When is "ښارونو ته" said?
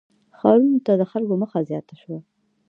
0.39-0.91